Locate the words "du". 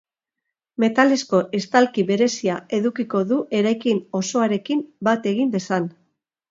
3.33-3.41